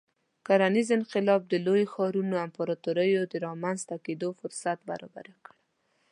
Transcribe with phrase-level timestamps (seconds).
[0.47, 5.55] کرنیز انقلاب د لویو ښارونو او امپراتوریو د رامنځته کېدو فرصت برابر کړ.